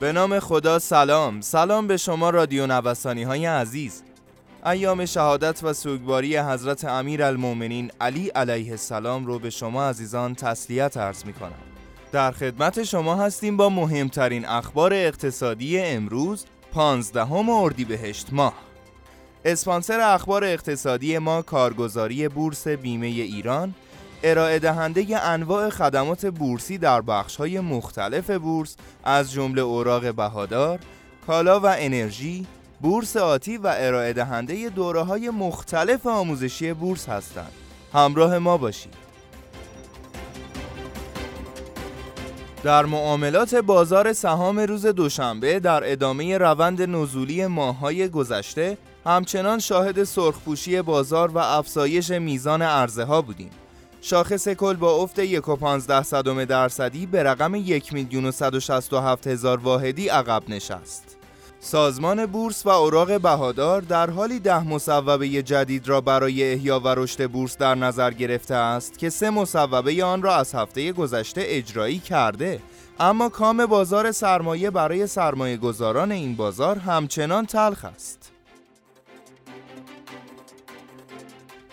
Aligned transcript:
به 0.00 0.12
نام 0.12 0.40
خدا 0.40 0.78
سلام. 0.78 1.40
سلام 1.40 1.86
به 1.86 1.96
شما 1.96 2.30
رادیو 2.30 2.66
نوسانی 2.66 3.22
های 3.22 3.46
عزیز. 3.46 4.02
ایام 4.66 5.06
شهادت 5.06 5.64
و 5.64 5.72
سوگواری 5.72 6.36
حضرت 6.38 6.84
امیر 6.84 7.22
المومنین 7.22 7.90
علی 8.00 8.28
علیه 8.28 8.70
السلام 8.70 9.26
رو 9.26 9.38
به 9.38 9.50
شما 9.50 9.88
عزیزان 9.88 10.34
تسلیت 10.34 10.96
عرض 10.96 11.24
می 11.24 11.32
کنم 11.32 11.52
در 12.12 12.32
خدمت 12.32 12.84
شما 12.84 13.16
هستیم 13.16 13.56
با 13.56 13.68
مهمترین 13.68 14.46
اخبار 14.46 14.94
اقتصادی 14.94 15.78
امروز 15.78 16.44
15 16.72 17.32
اردیبهشت 17.32 18.28
ماه. 18.32 18.54
اسپانسر 19.44 20.00
اخبار 20.00 20.44
اقتصادی 20.44 21.18
ما 21.18 21.42
کارگزاری 21.42 22.28
بورس 22.28 22.68
بیمه 22.68 23.06
ایران 23.06 23.74
ارائه 24.22 24.58
دهنده 24.58 25.24
انواع 25.24 25.70
خدمات 25.70 26.26
بورسی 26.26 26.78
در 26.78 27.00
بخش‌های 27.00 27.60
مختلف 27.60 28.30
بورس 28.30 28.76
از 29.04 29.32
جمله 29.32 29.62
اوراق 29.62 30.14
بهادار، 30.14 30.78
کالا 31.26 31.60
و 31.60 31.66
انرژی، 31.66 32.46
بورس 32.80 33.16
آتی 33.16 33.56
و 33.56 33.74
ارائه 33.76 34.12
دهنده 34.12 34.68
دوره 34.68 35.30
مختلف 35.30 36.06
آموزشی 36.06 36.72
بورس 36.72 37.08
هستند. 37.08 37.52
همراه 37.94 38.38
ما 38.38 38.56
باشید. 38.56 39.06
در 42.62 42.84
معاملات 42.84 43.54
بازار 43.54 44.12
سهام 44.12 44.60
روز 44.60 44.86
دوشنبه 44.86 45.60
در 45.60 45.92
ادامه 45.92 46.38
روند 46.38 46.82
نزولی 46.82 47.46
ماههای 47.46 48.08
گذشته 48.08 48.78
همچنان 49.06 49.58
شاهد 49.58 50.04
سرخپوشی 50.04 50.82
بازار 50.82 51.30
و 51.30 51.38
افزایش 51.38 52.10
میزان 52.10 52.62
عرضه 52.62 53.04
ها 53.04 53.22
بودیم. 53.22 53.50
شاخص 54.08 54.48
کل 54.48 54.74
با 54.74 55.02
افت 55.02 55.24
1.15 55.26 56.02
صدم 56.02 56.44
درصدی 56.44 57.06
به 57.06 57.22
رقم 57.22 57.54
1 57.54 57.92
میلیون 57.92 58.24
و 58.26 58.30
167 58.30 59.26
هزار 59.26 59.58
واحدی 59.58 60.08
عقب 60.08 60.42
نشست. 60.48 61.16
سازمان 61.60 62.26
بورس 62.26 62.66
و 62.66 62.68
اوراق 62.68 63.20
بهادار 63.20 63.80
در 63.82 64.10
حالی 64.10 64.40
ده 64.40 64.68
مصوبه 64.68 65.28
جدید 65.28 65.88
را 65.88 66.00
برای 66.00 66.52
احیا 66.52 66.80
و 66.80 66.88
رشد 66.88 67.30
بورس 67.30 67.56
در 67.56 67.74
نظر 67.74 68.10
گرفته 68.10 68.54
است 68.54 68.98
که 68.98 69.10
سه 69.10 69.30
مصوبه 69.30 70.04
آن 70.04 70.22
را 70.22 70.36
از 70.36 70.54
هفته 70.54 70.92
گذشته 70.92 71.42
اجرایی 71.44 71.98
کرده 71.98 72.60
اما 73.00 73.28
کام 73.28 73.66
بازار 73.66 74.12
سرمایه 74.12 74.70
برای 74.70 75.06
سرمایه 75.06 75.56
گذاران 75.56 76.12
این 76.12 76.36
بازار 76.36 76.78
همچنان 76.78 77.46
تلخ 77.46 77.84
است. 77.84 78.35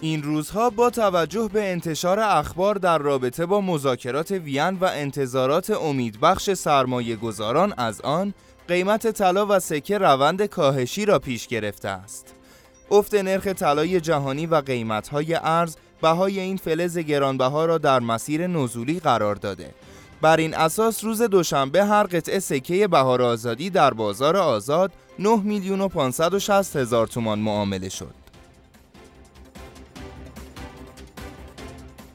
این 0.00 0.22
روزها 0.22 0.70
با 0.70 0.90
توجه 0.90 1.50
به 1.52 1.70
انتشار 1.72 2.20
اخبار 2.20 2.74
در 2.74 2.98
رابطه 2.98 3.46
با 3.46 3.60
مذاکرات 3.60 4.30
وین 4.30 4.78
و 4.80 4.84
انتظارات 4.84 5.70
امیدبخش 5.70 6.50
سرمایه 6.50 7.16
گذاران 7.16 7.74
از 7.76 8.00
آن 8.00 8.34
قیمت 8.68 9.10
طلا 9.10 9.46
و 9.46 9.58
سکه 9.58 9.98
روند 9.98 10.42
کاهشی 10.42 11.04
را 11.04 11.18
پیش 11.18 11.46
گرفته 11.46 11.88
است. 11.88 12.34
افت 12.90 13.14
نرخ 13.14 13.46
طلای 13.46 14.00
جهانی 14.00 14.46
و 14.46 14.54
قیمت‌های 14.54 15.34
ارز 15.34 15.76
بهای 16.02 16.40
این 16.40 16.56
فلز 16.56 16.98
گرانبها 16.98 17.64
را 17.64 17.78
در 17.78 18.00
مسیر 18.00 18.46
نزولی 18.46 19.00
قرار 19.00 19.34
داده. 19.34 19.74
بر 20.20 20.36
این 20.36 20.54
اساس 20.54 21.04
روز 21.04 21.22
دوشنبه 21.22 21.84
هر 21.84 22.02
قطعه 22.02 22.38
سکه 22.38 22.88
بهار 22.88 23.22
آزادی 23.22 23.70
در 23.70 23.94
بازار 23.94 24.36
آزاد 24.36 24.92
9 25.18 25.36
میلیون 25.36 25.80
و 25.80 25.88
560 25.88 26.76
هزار 26.76 27.06
تومان 27.06 27.38
معامله 27.38 27.88
شد. 27.88 28.23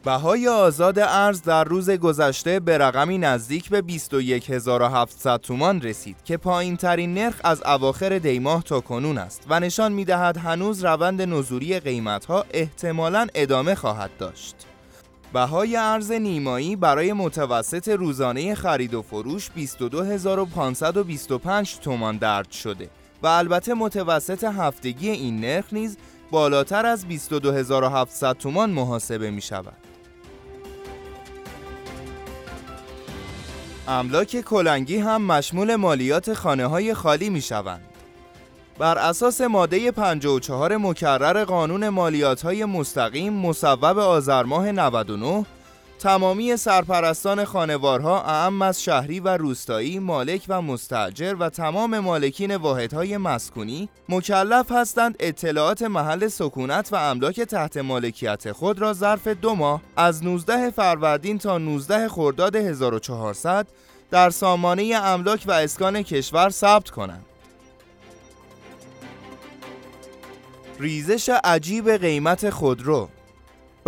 بهای 0.03 0.47
آزاد 0.47 0.99
ارز 0.99 1.41
در 1.41 1.63
روز 1.63 1.89
گذشته 1.89 2.59
به 2.59 2.77
رقمی 2.77 3.17
نزدیک 3.17 3.69
به 3.69 3.81
21700 3.81 5.37
تومان 5.37 5.81
رسید 5.81 6.17
که 6.23 6.37
پایین 6.37 6.77
ترین 6.77 7.13
نرخ 7.13 7.41
از 7.43 7.61
اواخر 7.65 8.19
دیماه 8.19 8.63
تا 8.63 8.79
کنون 8.79 9.17
است 9.17 9.45
و 9.49 9.59
نشان 9.59 9.91
می 9.91 10.05
دهد 10.05 10.37
هنوز 10.37 10.85
روند 10.85 11.21
نزولی 11.21 11.79
قیمت 11.79 12.25
ها 12.25 12.45
احتمالاً 12.51 13.27
ادامه 13.35 13.75
خواهد 13.75 14.09
داشت. 14.17 14.55
بهای 15.33 15.75
ارز 15.75 16.11
نیمایی 16.11 16.75
برای 16.75 17.13
متوسط 17.13 17.87
روزانه 17.87 18.55
خرید 18.55 18.93
و 18.93 19.01
فروش 19.01 19.49
22525 19.55 21.79
تومان 21.79 22.17
درد 22.17 22.51
شده 22.51 22.89
و 23.23 23.27
البته 23.27 23.73
متوسط 23.73 24.43
هفتگی 24.43 25.09
این 25.09 25.41
نرخ 25.41 25.65
نیز 25.71 25.97
بالاتر 26.31 26.85
از 26.85 27.07
22700 27.07 28.37
تومان 28.37 28.69
محاسبه 28.69 29.31
می 29.31 29.41
شود. 29.41 29.88
املاک 33.91 34.41
کلنگی 34.41 34.97
هم 34.97 35.21
مشمول 35.21 35.75
مالیات 35.75 36.33
خانه 36.33 36.65
های 36.65 36.93
خالی 36.93 37.29
می 37.29 37.41
شوند. 37.41 37.81
بر 38.77 38.97
اساس 38.97 39.41
ماده 39.41 39.91
54 39.91 40.77
مکرر 40.77 41.43
قانون 41.43 41.89
مالیات 41.89 42.41
های 42.41 42.65
مستقیم 42.65 43.33
مصوب 43.33 43.97
آذر 43.99 44.43
ماه 44.43 44.71
99 44.71 45.45
تمامی 45.99 46.57
سرپرستان 46.57 47.45
خانوارها 47.45 48.21
اعم 48.21 48.61
از 48.61 48.83
شهری 48.83 49.19
و 49.19 49.37
روستایی 49.37 49.99
مالک 49.99 50.45
و 50.49 50.61
مستجر 50.61 51.35
و 51.39 51.49
تمام 51.49 51.99
مالکین 51.99 52.55
واحدهای 52.55 53.17
مسکونی 53.17 53.89
مکلف 54.09 54.71
هستند 54.71 55.15
اطلاعات 55.19 55.81
محل 55.81 56.27
سکونت 56.27 56.89
و 56.91 56.95
املاک 56.95 57.41
تحت 57.41 57.77
مالکیت 57.77 58.51
خود 58.51 58.79
را 58.79 58.93
ظرف 58.93 59.27
دو 59.27 59.55
ماه 59.55 59.81
از 59.97 60.23
19 60.23 60.69
فروردین 60.69 61.37
تا 61.37 61.57
19 61.57 62.09
خرداد 62.09 62.55
1400 62.55 63.67
در 64.11 64.29
سامانه 64.29 64.95
املاک 64.95 65.43
و 65.47 65.51
اسکان 65.51 66.01
کشور 66.01 66.49
ثبت 66.49 66.89
کنند. 66.89 67.25
ریزش 70.79 71.29
عجیب 71.43 71.91
قیمت 71.91 72.49
خودرو 72.49 73.09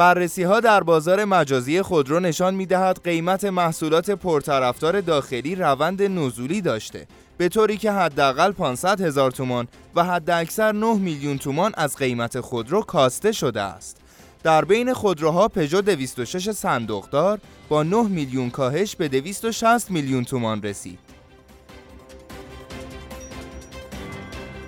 بررسی 0.01 0.43
ها 0.43 0.59
در 0.59 0.83
بازار 0.83 1.25
مجازی 1.25 1.81
خودرو 1.81 2.19
نشان 2.19 2.53
می 2.53 2.65
دهد 2.65 3.03
قیمت 3.03 3.45
محصولات 3.45 4.11
پرطرفدار 4.11 5.01
داخلی 5.01 5.55
روند 5.55 6.01
نزولی 6.01 6.61
داشته 6.61 7.07
به 7.37 7.49
طوری 7.49 7.77
که 7.77 7.91
حداقل 7.91 8.51
500 8.51 9.01
هزار 9.01 9.31
تومان 9.31 9.67
و 9.95 10.03
حداکثر 10.03 10.71
9 10.71 10.93
میلیون 10.93 11.37
تومان 11.37 11.71
از 11.77 11.95
قیمت 11.95 12.39
خودرو 12.39 12.81
کاسته 12.81 13.31
شده 13.31 13.61
است. 13.61 13.97
در 14.43 14.65
بین 14.65 14.93
خودروها 14.93 15.47
پژو 15.47 15.81
206 15.81 16.51
صندوقدار 16.51 17.39
با 17.69 17.83
9 17.83 18.03
میلیون 18.03 18.49
کاهش 18.49 18.95
به 18.95 19.07
260 19.07 19.91
میلیون 19.91 20.23
تومان 20.23 20.63
رسید. 20.63 20.99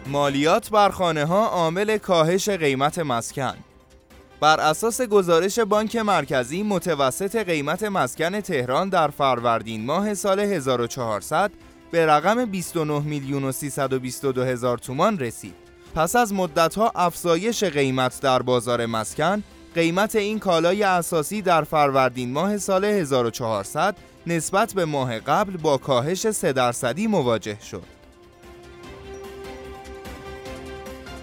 مالیات 0.08 0.70
بر 0.70 0.90
خانه 0.90 1.26
ها 1.26 1.48
عامل 1.48 1.98
کاهش 1.98 2.50
قیمت 2.50 3.00
مسکن 3.00 3.56
بر 4.44 4.60
اساس 4.60 5.02
گزارش 5.02 5.60
بانک 5.60 5.96
مرکزی 5.96 6.64
متوسط 6.64 7.36
قیمت 7.36 7.84
مسکن 7.84 8.42
تهران 8.42 8.90
در 8.90 9.08
فروردین 9.08 9.86
ماه 9.86 10.14
سال 10.14 10.40
1400 10.40 11.52
به 11.92 12.06
رقم 12.06 12.46
29 12.46 13.00
میلیون 13.00 13.44
و 13.44 13.52
322 13.52 14.44
هزار 14.44 14.78
تومان 14.78 15.20
رسید. 15.20 15.54
پس 15.96 16.16
از 16.16 16.34
مدتها 16.34 16.92
افزایش 16.96 17.64
قیمت 17.64 18.22
در 18.22 18.42
بازار 18.42 18.86
مسکن، 18.86 19.44
قیمت 19.76 20.16
این 20.16 20.40
کالای 20.40 20.84
اساسی 20.84 21.42
در 21.42 21.64
فروردین 21.64 22.32
ماه 22.32 22.58
سال 22.58 22.86
1400 22.86 23.96
نسبت 24.28 24.74
به 24.74 24.86
ماه 24.86 25.20
قبل 25.20 25.58
با 25.58 25.78
کاهش 25.78 26.32
3 26.32 26.54
درصدی 26.54 27.08
مواجه 27.08 27.58
شد. 27.62 28.03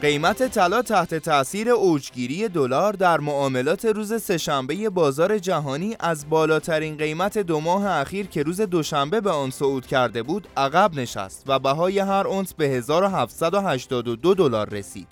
قیمت 0.02 0.48
طلا 0.48 0.82
تحت 0.82 1.14
تاثیر 1.14 1.70
اوجگیری 1.70 2.48
دلار 2.48 2.92
در 2.92 3.20
معاملات 3.20 3.84
روز 3.84 4.22
سهشنبه 4.22 4.90
بازار 4.90 5.38
جهانی 5.38 5.96
از 6.00 6.30
بالاترین 6.30 6.96
قیمت 6.96 7.38
دو 7.38 7.60
ماه 7.60 7.86
اخیر 7.86 8.26
که 8.26 8.42
روز 8.42 8.60
دوشنبه 8.60 9.20
به 9.20 9.30
آن 9.30 9.50
صعود 9.50 9.86
کرده 9.86 10.22
بود 10.22 10.48
عقب 10.56 10.94
نشست 10.94 11.44
و 11.46 11.58
بهای 11.58 11.98
هر 11.98 12.26
اونس 12.26 12.54
به 12.54 12.68
1782 12.68 14.34
دلار 14.34 14.68
رسید. 14.68 15.08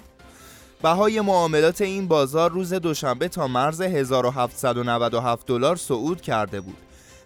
بهای 0.82 1.20
معاملات 1.20 1.80
این 1.80 2.08
بازار 2.08 2.50
روز 2.50 2.74
دوشنبه 2.74 3.28
تا 3.28 3.46
مرز 3.48 3.80
1797 3.80 5.46
دلار 5.46 5.76
صعود 5.76 6.20
کرده 6.20 6.60
بود. 6.60 6.76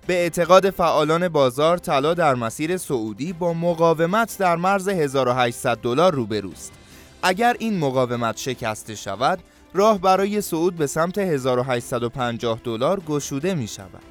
به 0.07 0.15
اعتقاد 0.15 0.71
فعالان 0.71 1.29
بازار 1.29 1.79
طلا 1.79 2.15
در 2.15 2.35
مسیر 2.35 2.77
سعودی 2.77 3.33
با 3.33 3.55
مقاومت 3.55 4.37
در 4.39 4.57
مرز 4.57 4.89
1800 4.89 5.79
دلار 5.79 6.15
روبروست. 6.15 6.82
اگر 7.23 7.57
این 7.59 7.79
مقاومت 7.79 8.37
شکسته 8.37 8.95
شود 8.95 9.39
راه 9.75 10.01
برای 10.01 10.41
صعود 10.41 10.77
به 10.77 10.87
سمت 10.87 11.19
1850 11.19 12.61
دلار 12.65 13.01
گشوده 13.01 13.55
می 13.55 13.69
شود. 13.69 14.03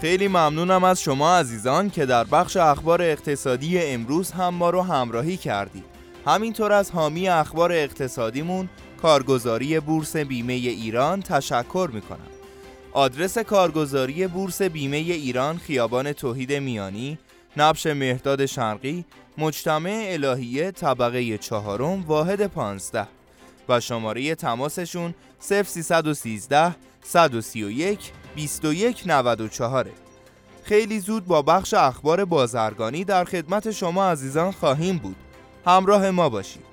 خیلی 0.00 0.28
ممنونم 0.28 0.84
از 0.84 1.02
شما 1.02 1.36
عزیزان 1.36 1.90
که 1.90 2.06
در 2.06 2.24
بخش 2.24 2.56
اخبار 2.56 3.02
اقتصادی 3.02 3.78
امروز 3.78 4.30
هم 4.30 4.54
ما 4.54 4.70
رو 4.70 4.82
همراهی 4.82 5.36
کردید. 5.36 5.84
همینطور 6.26 6.72
از 6.72 6.90
حامی 6.90 7.28
اخبار 7.28 7.72
اقتصادیمون 7.72 8.68
کارگزاری 9.02 9.80
بورس 9.80 10.16
بیمه 10.16 10.52
ایران 10.52 11.22
تشکر 11.22 11.90
می 11.92 12.00
کنم. 12.00 12.18
آدرس 12.92 13.38
کارگزاری 13.38 14.26
بورس 14.26 14.62
بیمه 14.62 14.96
ایران 14.96 15.58
خیابان 15.58 16.12
توحید 16.12 16.52
میانی 16.52 17.18
نبش 17.56 17.86
مهداد 17.86 18.46
شرقی 18.46 19.04
مجتمع 19.38 20.04
الهیه 20.06 20.70
طبقه 20.70 21.38
چهارم 21.38 22.02
واحد 22.02 22.46
پانزده 22.46 23.06
و 23.68 23.80
شماره 23.80 24.34
تماسشون 24.34 25.14
0313 25.48 26.74
131 27.02 28.12
2194 28.36 29.90
خیلی 30.64 31.00
زود 31.00 31.26
با 31.26 31.42
بخش 31.42 31.74
اخبار 31.74 32.24
بازرگانی 32.24 33.04
در 33.04 33.24
خدمت 33.24 33.70
شما 33.70 34.04
عزیزان 34.04 34.52
خواهیم 34.52 34.98
بود. 34.98 35.16
همراه 35.66 36.10
ما 36.10 36.28
باشید. 36.28 36.71